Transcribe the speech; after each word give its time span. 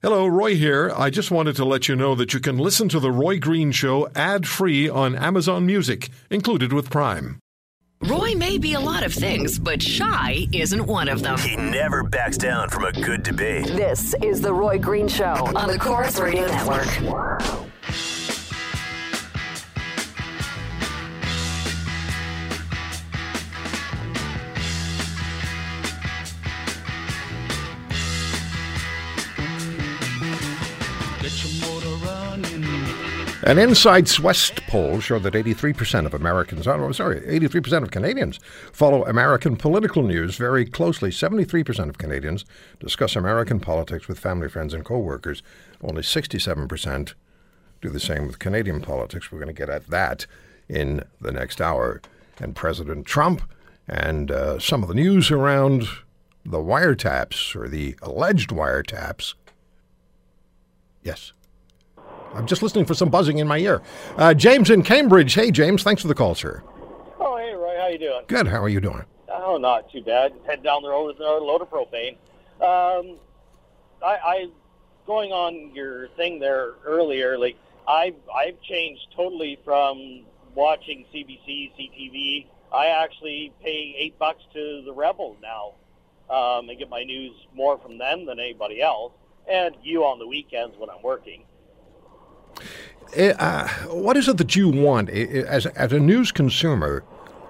Hello, 0.00 0.28
Roy 0.28 0.54
here. 0.54 0.92
I 0.96 1.10
just 1.10 1.32
wanted 1.32 1.56
to 1.56 1.64
let 1.64 1.88
you 1.88 1.96
know 1.96 2.14
that 2.14 2.32
you 2.32 2.38
can 2.38 2.56
listen 2.56 2.88
to 2.90 3.00
The 3.00 3.10
Roy 3.10 3.40
Green 3.40 3.72
Show 3.72 4.08
ad 4.14 4.46
free 4.46 4.88
on 4.88 5.16
Amazon 5.16 5.66
Music, 5.66 6.08
included 6.30 6.72
with 6.72 6.88
Prime. 6.88 7.40
Roy 8.04 8.36
may 8.36 8.58
be 8.58 8.74
a 8.74 8.80
lot 8.80 9.02
of 9.02 9.12
things, 9.12 9.58
but 9.58 9.82
shy 9.82 10.46
isn't 10.52 10.86
one 10.86 11.08
of 11.08 11.22
them. 11.22 11.36
He 11.38 11.56
never 11.56 12.04
backs 12.04 12.38
down 12.38 12.68
from 12.68 12.84
a 12.84 12.92
good 12.92 13.24
debate. 13.24 13.66
This 13.66 14.14
is 14.22 14.40
The 14.40 14.54
Roy 14.54 14.78
Green 14.78 15.08
Show 15.08 15.34
on 15.56 15.66
the 15.66 15.78
Corus 15.78 16.20
Radio 16.20 16.46
Network. 16.46 17.67
An 33.44 33.56
Insights 33.56 34.18
West 34.18 34.66
poll 34.66 34.98
showed 34.98 35.22
that 35.22 35.34
83% 35.34 36.06
of 36.06 36.12
Americans, 36.12 36.66
oh, 36.66 36.90
sorry, 36.90 37.20
83% 37.20 37.84
of 37.84 37.92
Canadians 37.92 38.40
follow 38.72 39.06
American 39.06 39.54
political 39.54 40.02
news 40.02 40.36
very 40.36 40.66
closely. 40.66 41.10
73% 41.10 41.88
of 41.88 41.98
Canadians 41.98 42.44
discuss 42.80 43.14
American 43.14 43.60
politics 43.60 44.08
with 44.08 44.18
family, 44.18 44.48
friends, 44.48 44.74
and 44.74 44.84
co-workers. 44.84 45.44
Only 45.80 46.02
67% 46.02 47.14
do 47.80 47.88
the 47.88 48.00
same 48.00 48.26
with 48.26 48.40
Canadian 48.40 48.80
politics. 48.80 49.30
We're 49.30 49.38
going 49.38 49.54
to 49.54 49.60
get 49.60 49.70
at 49.70 49.86
that 49.86 50.26
in 50.68 51.04
the 51.20 51.30
next 51.30 51.60
hour. 51.60 52.02
And 52.40 52.56
President 52.56 53.06
Trump 53.06 53.42
and 53.86 54.32
uh, 54.32 54.58
some 54.58 54.82
of 54.82 54.88
the 54.88 54.94
news 54.96 55.30
around 55.30 55.84
the 56.44 56.58
wiretaps 56.58 57.54
or 57.54 57.68
the 57.68 57.94
alleged 58.02 58.50
wiretaps. 58.50 59.34
Yes. 61.04 61.32
I'm 62.34 62.46
just 62.46 62.62
listening 62.62 62.84
for 62.84 62.94
some 62.94 63.08
buzzing 63.08 63.38
in 63.38 63.46
my 63.48 63.58
ear. 63.58 63.82
Uh, 64.16 64.34
James 64.34 64.70
in 64.70 64.82
Cambridge. 64.82 65.34
Hey, 65.34 65.50
James. 65.50 65.82
Thanks 65.82 66.02
for 66.02 66.08
the 66.08 66.14
call, 66.14 66.34
sir. 66.34 66.62
Oh, 67.18 67.36
hey, 67.36 67.54
Roy. 67.54 67.76
How 67.78 67.88
you 67.88 67.98
doing? 67.98 68.22
Good. 68.26 68.46
How 68.46 68.62
are 68.62 68.68
you 68.68 68.80
doing? 68.80 69.04
Oh, 69.30 69.56
not 69.56 69.90
too 69.90 70.02
bad. 70.02 70.32
Head 70.46 70.62
down 70.62 70.82
the 70.82 70.88
road 70.90 71.06
with 71.06 71.16
another 71.16 71.40
load 71.40 71.62
of 71.62 71.70
propane. 71.70 72.16
Um, 72.60 73.18
I, 74.04 74.16
I 74.24 74.46
going 75.06 75.32
on 75.32 75.74
your 75.74 76.08
thing 76.16 76.38
there 76.38 76.74
earlier. 76.84 77.38
Like 77.38 77.56
I've 77.86 78.16
I've 78.34 78.60
changed 78.62 79.06
totally 79.16 79.58
from 79.64 80.24
watching 80.54 81.06
CBC, 81.12 81.72
CTV. 81.78 82.46
I 82.72 82.88
actually 82.88 83.52
pay 83.62 83.94
eight 83.98 84.18
bucks 84.18 84.42
to 84.52 84.82
the 84.84 84.92
Rebel 84.92 85.36
now. 85.42 85.74
Um, 86.30 86.68
and 86.68 86.78
get 86.78 86.90
my 86.90 87.04
news 87.04 87.32
more 87.54 87.78
from 87.78 87.96
them 87.96 88.26
than 88.26 88.38
anybody 88.38 88.82
else, 88.82 89.14
and 89.50 89.74
you 89.82 90.04
on 90.04 90.18
the 90.18 90.26
weekends 90.26 90.76
when 90.76 90.90
I'm 90.90 91.00
working. 91.02 91.44
Uh, 93.16 93.68
what 93.86 94.16
is 94.16 94.28
it 94.28 94.36
that 94.36 94.54
you 94.54 94.68
want 94.68 95.08
as 95.10 95.66
as 95.66 95.92
a 95.92 95.98
news 95.98 96.30
consumer? 96.30 97.00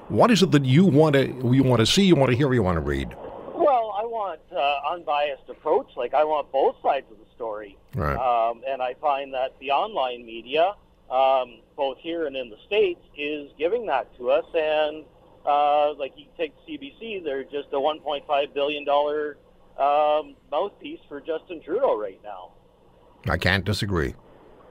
What 0.08 0.30
is 0.30 0.42
it 0.42 0.52
that 0.52 0.64
you 0.64 0.86
want 0.86 1.14
to 1.14 1.26
you 1.26 1.62
want 1.62 1.80
to 1.80 1.86
see, 1.86 2.04
you 2.04 2.16
want 2.16 2.30
to 2.30 2.36
hear, 2.36 2.52
you 2.54 2.62
want 2.62 2.76
to 2.76 2.80
read? 2.80 3.08
Well, 3.54 3.94
I 3.98 4.04
want 4.04 4.40
uh, 4.54 4.92
unbiased 4.92 5.48
approach. 5.48 5.88
Like 5.96 6.14
I 6.14 6.24
want 6.24 6.50
both 6.52 6.76
sides 6.82 7.06
of 7.10 7.18
the 7.18 7.26
story. 7.34 7.76
Right. 7.94 8.16
Um, 8.16 8.62
and 8.68 8.80
I 8.80 8.94
find 8.94 9.34
that 9.34 9.54
the 9.60 9.72
online 9.72 10.24
media, 10.24 10.74
um, 11.10 11.60
both 11.76 11.98
here 11.98 12.26
and 12.26 12.36
in 12.36 12.50
the 12.50 12.56
states, 12.66 13.00
is 13.16 13.50
giving 13.58 13.86
that 13.86 14.16
to 14.18 14.30
us. 14.30 14.44
And 14.54 15.04
uh, 15.44 15.94
like 15.94 16.12
you 16.16 16.26
take 16.36 16.54
CBC, 16.66 17.24
they're 17.24 17.44
just 17.44 17.68
a 17.72 17.76
1.5 17.76 18.54
billion 18.54 18.84
dollar 18.84 19.36
um, 19.78 20.36
mouthpiece 20.50 21.00
for 21.08 21.20
Justin 21.20 21.60
Trudeau 21.62 21.98
right 21.98 22.20
now. 22.22 22.52
I 23.28 23.36
can't 23.36 23.64
disagree. 23.64 24.14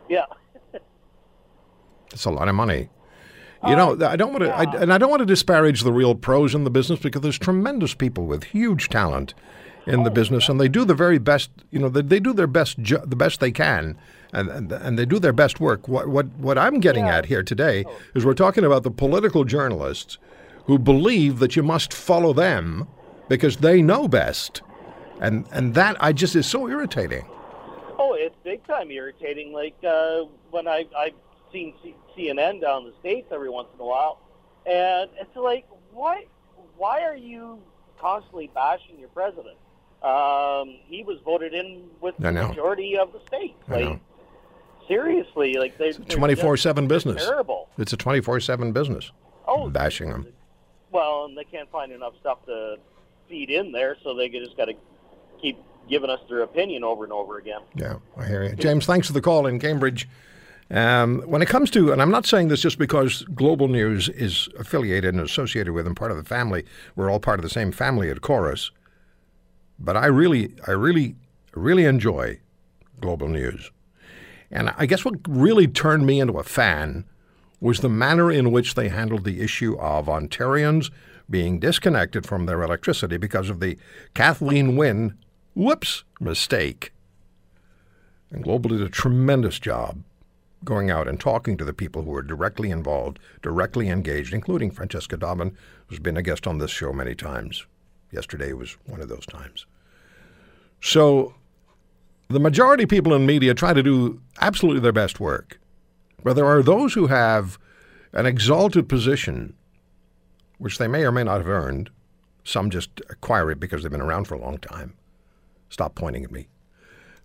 Yeah. 0.09 0.25
It's 2.11 2.25
a 2.25 2.31
lot 2.31 2.47
of 2.47 2.55
money. 2.55 2.89
You 3.65 3.73
oh, 3.73 3.95
know, 3.95 4.07
I 4.07 4.15
don't 4.15 4.31
want 4.31 4.43
to, 4.43 4.51
I, 4.51 4.63
and 4.81 4.93
I 4.93 4.97
don't 4.97 5.09
want 5.09 5.21
to 5.21 5.25
disparage 5.25 5.81
the 5.81 5.91
real 5.91 6.13
pros 6.13 6.53
in 6.53 6.63
the 6.63 6.69
business 6.69 6.99
because 6.99 7.21
there's 7.21 7.39
tremendous 7.39 7.95
people 7.95 8.25
with 8.25 8.43
huge 8.43 8.87
talent 8.89 9.33
in 9.87 10.03
the 10.03 10.11
oh, 10.11 10.13
business, 10.13 10.47
and 10.47 10.59
they 10.59 10.67
do 10.67 10.85
the 10.85 10.93
very 10.93 11.17
best. 11.17 11.49
You 11.71 11.79
know, 11.79 11.89
they, 11.89 12.01
they 12.01 12.19
do 12.19 12.33
their 12.33 12.47
best, 12.47 12.77
ju- 12.79 13.01
the 13.03 13.15
best 13.15 13.39
they 13.39 13.51
can, 13.51 13.97
and, 14.31 14.49
and 14.49 14.71
and 14.71 14.99
they 14.99 15.05
do 15.05 15.17
their 15.17 15.33
best 15.33 15.59
work. 15.59 15.87
What 15.87 16.07
what 16.07 16.27
what 16.37 16.57
I'm 16.57 16.79
getting 16.79 17.05
at 17.05 17.25
here 17.25 17.41
today 17.41 17.83
oh. 17.87 17.97
is 18.13 18.25
we're 18.25 18.33
talking 18.33 18.63
about 18.63 18.83
the 18.83 18.91
political 18.91 19.43
journalists 19.43 20.17
who 20.65 20.77
believe 20.77 21.39
that 21.39 21.55
you 21.55 21.63
must 21.63 21.93
follow 21.93 22.33
them 22.33 22.87
because 23.29 23.57
they 23.57 23.81
know 23.81 24.07
best, 24.07 24.61
and 25.19 25.47
and 25.51 25.73
that 25.73 25.97
I 25.99 26.13
just 26.13 26.35
is 26.35 26.45
so 26.45 26.67
irritating. 26.67 27.25
It's 28.19 28.35
big 28.43 28.65
time 28.67 28.91
irritating. 28.91 29.53
Like 29.53 29.75
uh, 29.87 30.21
when 30.51 30.67
I 30.67 30.85
I've 30.97 31.13
seen 31.51 31.73
C- 31.83 31.95
CNN 32.17 32.61
down 32.61 32.85
the 32.85 32.93
states 32.99 33.27
every 33.31 33.49
once 33.49 33.67
in 33.73 33.79
a 33.79 33.85
while, 33.85 34.19
and 34.65 35.09
it's 35.19 35.35
like, 35.35 35.65
why 35.91 36.25
why 36.77 37.01
are 37.03 37.15
you 37.15 37.59
constantly 37.99 38.49
bashing 38.53 38.99
your 38.99 39.09
president? 39.09 39.57
Um, 40.03 40.77
he 40.85 41.03
was 41.03 41.19
voted 41.25 41.53
in 41.53 41.89
with 42.01 42.15
the 42.17 42.31
majority 42.31 42.97
of 42.97 43.11
the 43.13 43.19
states. 43.27 43.55
I 43.67 43.71
Like 43.73 43.83
know. 43.85 43.99
seriously, 44.87 45.53
like 45.55 45.77
they 45.77 45.91
Twenty 45.93 46.35
four 46.35 46.57
seven 46.57 46.87
business. 46.87 47.23
Terrible. 47.25 47.69
It's 47.77 47.93
a 47.93 47.97
twenty 47.97 48.21
four 48.21 48.39
seven 48.39 48.71
business. 48.71 49.11
Oh, 49.47 49.69
bashing 49.69 50.09
them. 50.09 50.27
Well, 50.91 51.25
and 51.25 51.37
they 51.37 51.43
can't 51.45 51.69
find 51.71 51.91
enough 51.91 52.13
stuff 52.19 52.45
to 52.45 52.77
feed 53.29 53.49
in 53.49 53.71
there, 53.71 53.97
so 54.03 54.13
they 54.13 54.29
just 54.29 54.55
got 54.57 54.65
to 54.65 54.73
keep 55.41 55.57
giving 55.89 56.09
us 56.09 56.19
their 56.29 56.41
opinion 56.41 56.83
over 56.83 57.03
and 57.03 57.13
over 57.13 57.37
again. 57.37 57.61
Yeah, 57.75 57.97
I 58.17 58.25
hear 58.25 58.43
you. 58.43 58.55
James, 58.55 58.85
thanks 58.85 59.07
for 59.07 59.13
the 59.13 59.21
call 59.21 59.47
in 59.47 59.59
Cambridge. 59.59 60.07
Um, 60.69 61.21
when 61.21 61.41
it 61.41 61.47
comes 61.47 61.71
to, 61.71 61.93
and 61.93 62.01
I'm 62.01 62.11
not 62.11 62.25
saying 62.25 62.49
this 62.49 62.61
just 62.61 62.77
because 62.77 63.23
Global 63.33 63.69
News 63.69 64.09
is 64.09 64.49
affiliated 64.59 65.13
and 65.13 65.23
associated 65.23 65.71
with 65.73 65.87
and 65.87 65.95
part 65.95 66.11
of 66.11 66.17
the 66.17 66.23
family, 66.23 66.65
we're 66.95 67.09
all 67.09 67.21
part 67.21 67.39
of 67.39 67.43
the 67.43 67.49
same 67.49 67.71
family 67.71 68.09
at 68.09 68.21
Corus, 68.21 68.71
but 69.79 69.95
I 69.95 70.07
really, 70.07 70.53
I 70.67 70.71
really, 70.71 71.15
really 71.53 71.85
enjoy 71.85 72.39
Global 72.99 73.29
News. 73.29 73.71
And 74.51 74.73
I 74.77 74.85
guess 74.85 75.05
what 75.05 75.15
really 75.27 75.67
turned 75.67 76.05
me 76.05 76.19
into 76.19 76.37
a 76.37 76.43
fan 76.43 77.05
was 77.59 77.79
the 77.79 77.89
manner 77.89 78.31
in 78.31 78.51
which 78.51 78.75
they 78.75 78.89
handled 78.89 79.23
the 79.23 79.41
issue 79.41 79.77
of 79.79 80.07
Ontarians 80.07 80.91
being 81.29 81.59
disconnected 81.59 82.25
from 82.25 82.45
their 82.45 82.61
electricity 82.61 83.17
because 83.17 83.49
of 83.49 83.59
the 83.59 83.77
Kathleen 84.13 84.77
Wynne, 84.77 85.17
whoops, 85.57 86.03
mistake. 86.19 86.93
And 88.29 88.43
Global 88.43 88.69
did 88.69 88.81
a 88.81 88.89
tremendous 88.89 89.57
job 89.57 90.03
going 90.63 90.91
out 90.91 91.07
and 91.07 91.19
talking 91.19 91.57
to 91.57 91.65
the 91.65 91.73
people 91.73 92.03
who 92.03 92.11
were 92.11 92.21
directly 92.21 92.69
involved, 92.69 93.19
directly 93.41 93.89
engaged, 93.89 94.33
including 94.33 94.69
Francesca 94.69 95.17
Dobbin, 95.17 95.57
who's 95.87 95.99
been 95.99 96.17
a 96.17 96.21
guest 96.21 96.45
on 96.45 96.59
this 96.59 96.71
show 96.71 96.93
many 96.93 97.15
times. 97.15 97.65
Yesterday 98.11 98.53
was 98.53 98.77
one 98.85 99.01
of 99.01 99.09
those 99.09 99.25
times. 99.25 99.65
So 100.81 101.33
the 102.27 102.39
majority 102.39 102.83
of 102.83 102.89
people 102.89 103.13
in 103.13 103.25
media 103.25 103.53
try 103.53 103.73
to 103.73 103.83
do 103.83 104.21
absolutely 104.39 104.81
their 104.81 104.91
best 104.91 105.19
work. 105.19 105.59
But 106.23 106.35
there 106.35 106.45
are 106.45 106.61
those 106.61 106.93
who 106.93 107.07
have 107.07 107.57
an 108.13 108.25
exalted 108.25 108.87
position, 108.87 109.55
which 110.59 110.77
they 110.77 110.87
may 110.87 111.03
or 111.03 111.11
may 111.11 111.23
not 111.23 111.37
have 111.37 111.47
earned. 111.47 111.89
Some 112.43 112.69
just 112.69 113.01
acquire 113.09 113.51
it 113.51 113.59
because 113.59 113.81
they've 113.81 113.91
been 113.91 114.01
around 114.01 114.25
for 114.25 114.35
a 114.35 114.41
long 114.41 114.57
time. 114.59 114.93
Stop 115.69 115.95
pointing 115.95 116.23
at 116.23 116.31
me. 116.31 116.47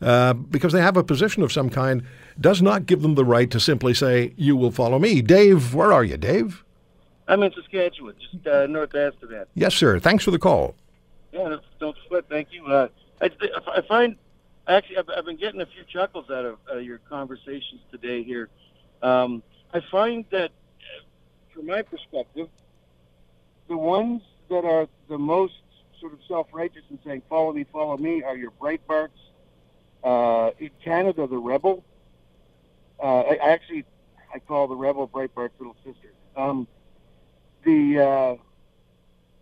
Uh, 0.00 0.32
because 0.32 0.72
they 0.72 0.80
have 0.80 0.97
a 0.97 1.04
position 1.04 1.42
of 1.44 1.53
some 1.53 1.70
kind, 1.70 2.03
does 2.41 2.60
not 2.60 2.86
give 2.86 3.03
them 3.03 3.14
the 3.14 3.25
right 3.25 3.50
to 3.53 3.60
simply 3.60 3.94
say, 3.94 4.34
You 4.36 4.56
will 4.56 4.72
follow 4.72 4.98
me. 4.98 5.22
Dave, 5.22 5.75
where 5.75 5.92
are 5.92 6.03
you, 6.03 6.16
Dave? 6.16 6.64
I'm 7.28 7.42
in 7.44 7.53
Saskatchewan, 7.53 8.14
just 8.32 8.44
uh, 8.47 8.66
north 8.66 8.92
of 8.94 9.14
Amsterdam. 9.14 9.47
Yes, 9.54 9.75
sir. 9.75 10.00
Thanks 10.00 10.25
for 10.25 10.32
the 10.32 10.41
call. 10.41 10.75
Yeah, 11.32 11.48
don't- 11.48 11.62
don't 11.78 11.97
sweat. 12.08 12.25
Thank 12.28 12.48
you. 12.53 12.66
Uh, 12.66 12.88
I, 13.20 13.30
I 13.76 13.80
find 13.82 14.16
actually 14.66 14.98
I've, 14.98 15.09
I've 15.16 15.24
been 15.24 15.36
getting 15.36 15.60
a 15.60 15.66
few 15.66 15.84
chuckles 15.84 16.30
out 16.30 16.45
of 16.45 16.59
uh, 16.71 16.77
your 16.78 16.98
conversations 16.98 17.80
today 17.92 18.22
here. 18.24 18.48
Um, 19.03 19.42
I 19.72 19.80
find 19.91 20.24
that, 20.30 20.50
uh, 20.50 21.54
from 21.54 21.66
my 21.66 21.83
perspective, 21.83 22.48
the 23.68 23.77
ones 23.77 24.22
that 24.50 24.65
are 24.65 24.88
the 25.09 25.18
most 25.18 25.54
sort 26.03 26.13
of 26.13 26.19
self-righteous 26.28 26.83
and 26.91 26.99
saying 27.07 27.22
"Follow 27.31 27.53
me, 27.54 27.65
follow 27.72 27.97
me" 27.97 28.22
are 28.22 28.37
your 28.37 28.51
Breitbarts. 28.51 29.09
Uh, 30.04 30.51
in 30.59 30.71
Canada, 30.84 31.28
the 31.28 31.39
Rebel. 31.39 31.84
Uh, 33.01 33.21
I, 33.21 33.34
I 33.37 33.49
actually 33.51 33.84
I 34.34 34.41
call 34.41 34.66
the 34.66 34.75
Rebel 34.75 35.07
Breitbart's 35.07 35.54
little 35.59 35.77
sister. 35.84 36.13
Um, 36.37 36.66
the 37.65 38.01
uh, 38.01 38.34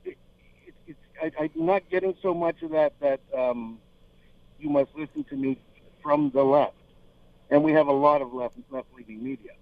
it, 0.05 0.19
it, 0.67 0.75
it's 0.87 0.99
I, 1.21 1.33
I'm 1.41 1.51
not 1.55 1.89
getting 1.91 2.15
so 2.21 2.35
much 2.35 2.61
of 2.63 2.73
that 2.73 2.93
that 3.01 3.21
um, 3.37 3.79
you 4.59 4.69
must 4.69 4.91
listen 4.95 5.25
to 5.25 5.37
me 5.37 5.59
from 6.03 6.31
the 6.35 6.45
left, 6.45 6.75
and 7.51 7.65
we 7.65 7.73
have 7.73 7.87
a 7.87 7.93
lot 7.93 8.21
of 8.21 8.35
left 8.35 8.57
left 8.71 8.89
leaning 8.95 9.25
media. 9.25 9.53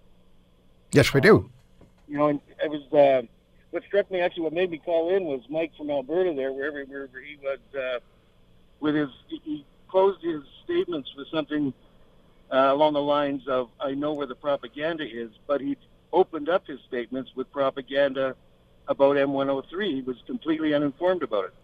Yes, 0.90 1.14
we 1.14 1.20
do. 1.20 1.48
You 2.08 2.18
know, 2.18 2.26
and 2.26 2.40
it 2.64 2.70
was 2.70 2.92
uh, 2.92 3.22
what 3.70 3.82
struck 3.84 4.10
me 4.10 4.20
actually. 4.20 4.44
What 4.44 4.52
made 4.52 4.70
me 4.70 4.78
call 4.78 5.14
in 5.14 5.24
was 5.24 5.40
Mike 5.48 5.72
from 5.76 5.90
Alberta 5.90 6.32
there, 6.34 6.52
wherever 6.52 6.82
wherever 6.84 7.20
he 7.20 7.36
was, 7.42 7.58
uh, 7.78 7.98
with 8.80 8.94
his 8.94 9.08
he- 9.28 9.64
closed 9.88 10.22
his 10.22 10.42
statements 10.64 11.10
with 11.16 11.28
something 11.28 11.72
uh, 12.52 12.56
along 12.72 12.94
the 12.94 13.02
lines 13.02 13.46
of, 13.48 13.70
"I 13.80 13.92
know 13.92 14.12
where 14.12 14.26
the 14.26 14.34
propaganda 14.34 15.04
is," 15.04 15.30
but 15.46 15.60
he 15.60 15.76
opened 16.12 16.48
up 16.48 16.66
his 16.66 16.80
statements 16.86 17.30
with 17.34 17.50
propaganda 17.52 18.34
about 18.86 19.16
M103. 19.16 19.94
He 19.96 20.02
was 20.02 20.16
completely 20.26 20.74
uninformed 20.74 21.22
about 21.22 21.46
it. 21.46 21.54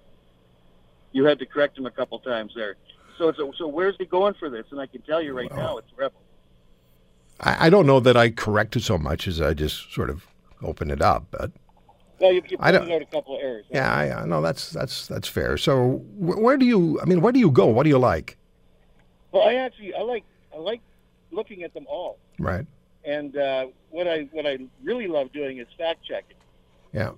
You 1.12 1.25
had 1.25 1.39
to 1.39 1.47
correct 1.47 1.79
him 1.79 1.87
a 1.87 1.91
couple 1.91 2.19
times 2.19 2.53
there. 2.55 2.77
So, 3.17 3.33
so, 3.33 3.53
so 3.56 3.69
where's 3.69 3.95
he 3.97 4.05
going 4.05 4.35
for 4.35 4.51
this? 4.51 4.67
And 4.71 4.81
I 4.81 4.87
can 4.87 5.01
tell 5.03 5.23
you 5.23 5.33
right 5.33 5.55
now, 5.55 5.79
it's 5.79 5.89
rebel. 5.97 6.21
I, 7.41 7.67
I 7.67 7.71
don't 7.71 7.87
know 7.87 8.01
that 8.01 8.17
I 8.17 8.31
corrected 8.31 8.83
so 8.83 8.99
much 8.99 9.27
as 9.27 9.41
I 9.41 9.55
just 9.55 9.93
sort 9.93 10.11
of 10.11 10.27
opened 10.61 10.91
it 10.91 11.01
up, 11.01 11.27
but 11.31 11.53
Well, 12.25 12.32
you, 12.32 12.43
you 12.49 12.56
I 12.61 12.73
don't- 12.73 12.81
pointed 12.82 12.97
out 12.97 13.03
a 13.03 13.06
couple 13.06 13.37
of 13.37 13.43
errors. 13.43 13.67
yeah, 13.71 13.93
I, 14.23 14.25
know 14.26 14.41
that's 14.41 14.71
that's 14.71 15.06
that's 15.06 15.29
fair. 15.29 15.56
So 15.59 15.99
wh- 16.19 16.41
where 16.41 16.56
do 16.56 16.65
you? 16.67 16.99
I 17.00 17.05
mean, 17.05 17.21
where 17.21 17.32
do 17.32 17.38
you 17.38 17.50
go? 17.50 17.67
What 17.67 17.82
do 17.85 17.91
you 17.91 17.99
like? 17.99 18.37
Well, 19.32 19.47
I 19.47 19.55
actually 19.55 19.94
I 19.94 20.00
like 20.00 20.25
I 20.55 20.59
like 20.59 20.81
looking 21.31 21.62
at 21.65 21.75
them 21.75 21.87
all, 21.88 22.19
Right. 22.38 22.67
and 23.05 23.37
uh, 23.37 23.67
what 23.91 24.06
I 24.09 24.23
what 24.32 24.47
I 24.47 24.59
really 24.82 25.06
love 25.06 25.32
doing 25.32 25.59
is 25.59 25.67
fact 25.76 26.05
checking. 26.05 26.37
Yeah. 26.93 27.11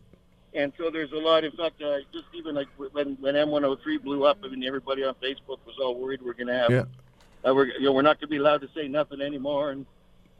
And 0.54 0.72
so 0.78 0.90
there's 0.90 1.12
a 1.12 1.16
lot. 1.18 1.44
In 1.44 1.52
fact, 1.52 1.82
uh, 1.82 1.98
just 2.12 2.24
even 2.34 2.54
like 2.54 2.68
when 2.78 3.16
when 3.20 3.34
M103 3.34 4.02
blew 4.02 4.24
up, 4.24 4.38
I 4.42 4.48
mean 4.48 4.64
everybody 4.64 5.04
on 5.04 5.14
Facebook 5.22 5.58
was 5.66 5.76
all 5.80 5.94
worried 6.00 6.20
we're 6.22 6.32
going 6.32 6.46
to 6.48 6.54
have 6.54 6.70
Yeah. 6.70 6.84
uh, 7.48 7.54
we're 7.54 7.66
you 7.66 7.82
know 7.82 7.92
we're 7.92 8.02
not 8.02 8.18
going 8.18 8.28
to 8.28 8.32
be 8.32 8.38
allowed 8.38 8.62
to 8.62 8.68
say 8.74 8.88
nothing 8.88 9.20
anymore, 9.20 9.70
and 9.70 9.86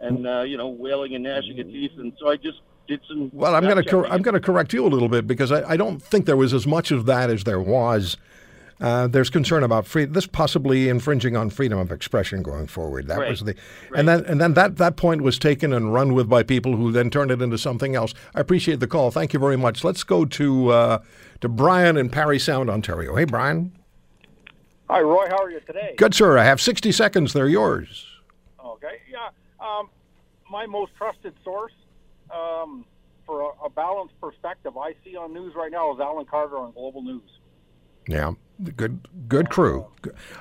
and 0.01 0.27
uh, 0.27 0.41
you 0.41 0.57
know 0.57 0.69
wailing 0.69 1.15
and 1.15 1.23
gnashing 1.25 1.61
of 1.61 1.67
teeth. 1.67 1.93
And 1.99 2.13
so 2.19 2.31
I 2.31 2.37
just 2.37 2.61
did 2.87 3.01
some. 3.09 3.31
Well, 3.33 3.55
I'm 3.55 3.65
going 3.65 3.83
to 3.83 3.89
cor- 3.91 4.07
I'm 4.07 4.23
going 4.23 4.35
to 4.35 4.41
correct 4.41 4.73
you 4.73 4.85
a 4.87 4.89
little 4.89 5.09
bit 5.09 5.27
because 5.27 5.53
I, 5.53 5.71
I 5.73 5.77
don't 5.77 6.03
think 6.03 6.27
there 6.27 6.37
was 6.37 6.53
as 6.55 6.67
much 6.67 6.91
of 6.91 7.07
that 7.07 7.31
as 7.31 7.45
there 7.45 7.61
was. 7.61 8.17
Uh, 8.79 9.07
there's 9.07 9.31
concern 9.31 9.63
about 9.63 9.87
free 9.87 10.05
this 10.05 10.27
possibly 10.27 10.91
infringing 10.91 11.35
on 11.35 11.49
freedom 11.49 11.79
of 11.79 11.91
expression 11.91 12.43
going 12.43 12.67
forward. 12.67 13.07
That 13.07 13.19
Right. 13.21 13.31
was 13.31 13.41
the, 13.41 13.55
and 13.97 14.07
then 14.07 14.25
and 14.27 14.39
then 14.39 14.53
that 14.53 14.77
that 14.77 14.97
point 14.97 15.23
was 15.23 15.39
taken 15.39 15.73
and 15.73 15.95
run 15.95 16.13
with 16.13 16.29
by 16.29 16.43
people 16.43 16.77
who 16.77 16.93
then 16.93 17.09
turned 17.09 17.31
it 17.31 17.41
into 17.41 17.57
something 17.57 17.95
else. 17.97 18.13
I 18.35 18.41
appreciate 18.41 18.81
the 18.81 18.87
call. 18.87 19.11
Thank 19.11 19.33
you 19.33 19.41
very 19.41 19.57
much. 19.57 19.83
Let's 19.83 20.05
go 20.05 20.27
to 20.27 20.69
uh, 20.73 20.99
to 21.41 21.49
Brian 21.49 21.97
in 21.97 22.11
Parry 22.11 22.39
Sound, 22.39 22.69
Ontario. 22.69 23.17
Hey, 23.17 23.25
Brian. 23.25 23.73
Hi, 24.91 25.01
Roy. 25.01 25.27
How 25.31 25.43
are 25.43 25.51
you 25.51 25.61
today? 25.61 25.95
Good 25.97 26.15
sir. 26.15 26.37
I 26.37 26.45
have 26.45 26.61
60 26.61 26.93
seconds. 26.93 27.33
They're 27.33 27.49
yours. 27.49 28.07
Okay. 28.63 29.01
Yeah. 29.11 29.29
Um, 29.59 29.89
my 30.51 30.67
most 30.67 30.93
trusted 30.99 31.33
source 31.43 31.73
um, 32.31 32.85
for 33.25 33.41
a, 33.41 33.67
a 33.67 33.71
balanced 33.71 34.21
perspective 34.21 34.77
I 34.77 34.95
see 35.05 35.17
on 35.17 35.33
news 35.33 35.55
right 35.55 35.71
now 35.71 35.95
is 35.95 36.01
Alan 36.01 36.27
Carter 36.27 36.59
on 36.59 36.73
Global 36.73 37.03
News. 37.03 37.31
Yeah, 38.09 38.33
good 38.77 39.09
good 39.29 39.51
crew. 39.51 39.89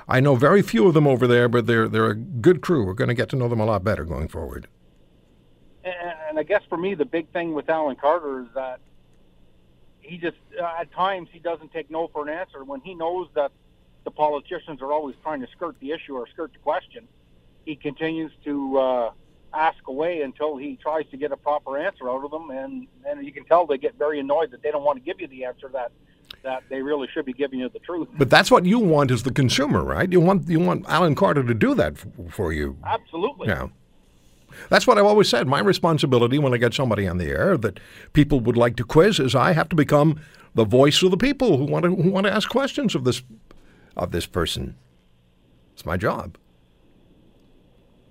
I 0.08 0.20
know 0.20 0.36
very 0.36 0.62
few 0.62 0.86
of 0.86 0.94
them 0.94 1.06
over 1.06 1.26
there, 1.26 1.48
but 1.48 1.66
they're 1.66 1.88
they're 1.88 2.10
a 2.10 2.14
good 2.14 2.60
crew. 2.60 2.86
We're 2.86 2.94
going 2.94 3.08
to 3.08 3.14
get 3.14 3.28
to 3.30 3.36
know 3.36 3.48
them 3.48 3.60
a 3.60 3.64
lot 3.64 3.82
better 3.82 4.04
going 4.04 4.28
forward. 4.28 4.68
And, 5.84 5.94
and 6.28 6.38
I 6.38 6.42
guess 6.42 6.62
for 6.68 6.76
me, 6.76 6.94
the 6.94 7.04
big 7.04 7.32
thing 7.32 7.54
with 7.54 7.68
Alan 7.68 7.96
Carter 7.96 8.42
is 8.42 8.48
that 8.54 8.80
he 10.00 10.18
just, 10.18 10.36
uh, 10.60 10.80
at 10.80 10.92
times, 10.92 11.28
he 11.32 11.40
doesn't 11.40 11.72
take 11.72 11.90
no 11.90 12.08
for 12.08 12.28
an 12.28 12.32
answer. 12.32 12.62
When 12.62 12.80
he 12.80 12.94
knows 12.94 13.28
that 13.34 13.50
the 14.04 14.10
politicians 14.10 14.80
are 14.82 14.92
always 14.92 15.16
trying 15.22 15.40
to 15.40 15.48
skirt 15.48 15.76
the 15.80 15.90
issue 15.90 16.14
or 16.14 16.28
skirt 16.28 16.52
the 16.52 16.58
question, 16.60 17.08
he 17.64 17.74
continues 17.74 18.30
to 18.44 18.78
uh, 18.78 19.10
ask 19.54 19.86
away 19.86 20.22
until 20.22 20.56
he 20.56 20.76
tries 20.76 21.06
to 21.10 21.16
get 21.16 21.32
a 21.32 21.36
proper 21.36 21.78
answer 21.78 22.08
out 22.08 22.24
of 22.24 22.30
them. 22.30 22.50
And, 22.50 22.86
and 23.06 23.24
you 23.24 23.32
can 23.32 23.44
tell 23.44 23.66
they 23.66 23.78
get 23.78 23.96
very 23.96 24.20
annoyed 24.20 24.50
that 24.50 24.62
they 24.62 24.70
don't 24.70 24.84
want 24.84 24.98
to 24.98 25.04
give 25.04 25.20
you 25.20 25.28
the 25.28 25.44
answer 25.44 25.68
that, 25.72 25.92
that 26.42 26.64
they 26.68 26.82
really 26.82 27.08
should 27.12 27.24
be 27.24 27.32
giving 27.32 27.60
you 27.60 27.68
the 27.68 27.78
truth. 27.80 28.08
But 28.18 28.30
that's 28.30 28.50
what 28.50 28.64
you 28.64 28.78
want 28.78 29.10
as 29.10 29.22
the 29.22 29.32
consumer, 29.32 29.82
right? 29.82 30.10
You 30.10 30.20
want 30.20 30.48
you 30.48 30.60
want 30.60 30.84
Alan 30.88 31.14
Carter 31.14 31.42
to 31.42 31.54
do 31.54 31.74
that 31.74 31.96
for 32.30 32.52
you. 32.52 32.76
Absolutely. 32.84 33.48
Yeah. 33.48 33.68
That's 34.70 34.86
what 34.86 34.98
I've 34.98 35.04
always 35.04 35.28
said. 35.28 35.46
My 35.46 35.60
responsibility 35.60 36.38
when 36.38 36.54
I 36.54 36.56
get 36.56 36.72
somebody 36.74 37.06
on 37.06 37.18
the 37.18 37.28
air 37.28 37.56
that 37.58 37.78
people 38.12 38.40
would 38.40 38.56
like 38.56 38.76
to 38.76 38.84
quiz 38.84 39.18
is 39.18 39.34
I 39.34 39.52
have 39.52 39.68
to 39.70 39.76
become 39.76 40.20
the 40.54 40.64
voice 40.64 41.02
of 41.02 41.10
the 41.10 41.16
people 41.16 41.58
who 41.58 41.64
want 41.64 41.84
to 41.84 41.94
who 41.94 42.10
want 42.10 42.26
to 42.26 42.32
ask 42.32 42.48
questions 42.48 42.94
of 42.94 43.04
this 43.04 43.22
of 43.96 44.10
this 44.10 44.26
person. 44.26 44.76
It's 45.74 45.84
my 45.84 45.96
job. 45.96 46.38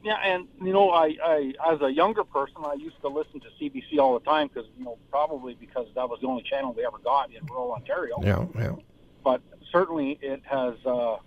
Yeah, 0.06 0.18
and 0.24 0.48
you 0.62 0.72
know, 0.72 0.92
I, 0.92 1.18
I 1.24 1.54
as 1.74 1.81
a 1.81 1.90
younger 1.90 2.24
person, 2.24 2.57
I 2.63 2.75
used 2.75 3.02
to 3.02 3.07
listen 3.07 3.40
to 3.40 3.48
CBC 3.60 3.98
all 3.98 4.13
the 4.13 4.24
time 4.24 4.52
because 4.54 4.69
you 4.78 4.86
know 4.86 5.00
probably 5.10 5.56
because 5.56 5.88
that 5.96 6.07
was 6.07 6.19
the 6.22 6.28
only 6.28 6.44
channel 6.44 6.74
we 6.74 6.86
ever 6.86 7.00
got 7.00 7.31
in 7.34 7.44
rural 7.48 7.72
Ontario. 7.74 8.18
Yeah, 8.22 8.46
yeah. 8.56 8.75
But 9.24 9.42
certainly, 9.72 10.19
it 10.22 10.44
has 10.46 10.75
uh, 10.86 11.18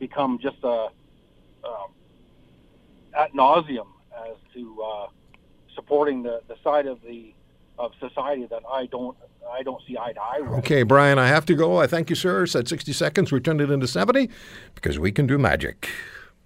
become 0.00 0.40
just 0.42 0.56
a 0.64 0.88
um, 1.64 1.92
at 3.16 3.32
nauseum 3.32 3.86
as 4.28 4.36
to 4.54 4.82
uh, 4.82 5.06
supporting 5.76 6.24
the, 6.24 6.42
the 6.48 6.56
side 6.64 6.86
of 6.86 7.00
the 7.02 7.32
of 7.78 7.92
society 8.00 8.46
that 8.50 8.64
I 8.68 8.86
don't 8.86 9.16
I 9.48 9.62
don't 9.62 9.80
see 9.86 9.96
eye 9.96 10.14
to 10.14 10.20
eye 10.20 10.40
with. 10.40 10.58
Okay, 10.58 10.82
Brian, 10.82 11.20
I 11.20 11.28
have 11.28 11.46
to 11.46 11.54
go. 11.54 11.76
I 11.76 11.86
thank 11.86 12.10
you, 12.10 12.16
sir. 12.16 12.44
Said 12.46 12.66
60 12.66 12.92
seconds. 12.92 13.30
We 13.30 13.38
turned 13.38 13.60
it 13.60 13.70
into 13.70 13.86
70 13.86 14.28
because 14.74 14.98
we 14.98 15.12
can 15.12 15.28
do 15.28 15.38
magic. 15.38 15.88